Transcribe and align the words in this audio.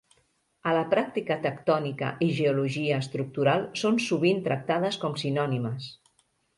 A 0.69 0.71
la 0.75 0.85
pràctica 0.93 1.37
tectònica 1.43 2.09
i 2.29 2.31
geologia 2.39 2.99
estructural 3.05 3.69
són 3.85 4.03
sovint 4.09 4.45
tractades 4.51 5.03
com 5.07 5.19
sinònimes. 5.27 5.97